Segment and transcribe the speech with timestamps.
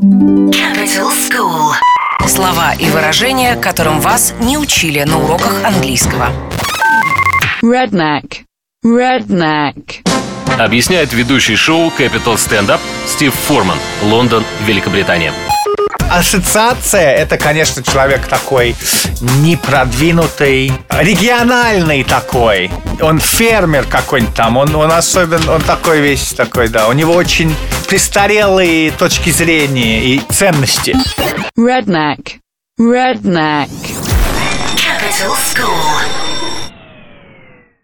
[0.00, 1.74] Capital School.
[2.26, 6.30] Слова и выражения, которым вас не учили на уроках английского.
[7.62, 8.38] Redneck.
[8.82, 10.00] Redneck.
[10.58, 15.34] Объясняет ведущий шоу Capital Stand Up Стив Форман, Лондон, Великобритания.
[16.10, 18.74] Ассоциация— это, конечно, человек такой
[19.42, 22.70] непродвинутый, региональный такой.
[23.02, 26.88] Он фермер какой-нибудь там, он, он особенно, он такой весь такой, да.
[26.88, 27.54] У него очень
[27.90, 30.94] престарелые точки зрения и ценности.
[31.58, 32.36] Redneck.
[32.78, 33.68] Redneck.
[34.76, 36.29] Capital School.